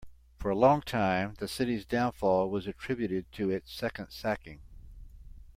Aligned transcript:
For 0.39 0.49
a 0.49 0.55
long 0.55 0.81
time, 0.81 1.35
the 1.37 1.47
city's 1.47 1.85
downfall 1.85 2.49
was 2.49 2.65
attributed 2.65 3.31
to 3.33 3.51
its 3.51 3.71
second 3.71 4.09
sacking. 4.09 4.61